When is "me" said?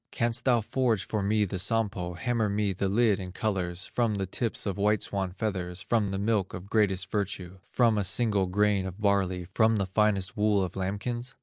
1.21-1.45, 2.49-2.73